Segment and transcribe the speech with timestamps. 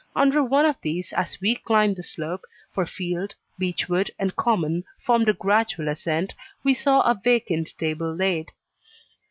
[0.15, 4.83] Under one of these, as we climbed the slope for field, beech wood, and common
[4.99, 8.51] formed a gradual ascent we saw a vacant table laid.